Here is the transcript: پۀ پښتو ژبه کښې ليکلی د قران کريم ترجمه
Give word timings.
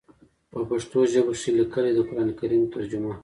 پۀ 0.51 0.59
پښتو 0.69 0.97
ژبه 1.11 1.33
کښې 1.37 1.51
ليکلی 1.59 1.91
د 1.95 1.99
قران 2.07 2.29
کريم 2.39 2.63
ترجمه 2.73 3.11